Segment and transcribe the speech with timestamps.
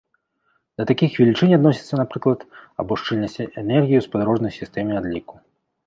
[0.79, 2.39] Да такіх велічынь адносяцца, напрыклад,
[2.83, 5.35] або шчыльнасць энергіі ў спадарожнай сістэме адліку.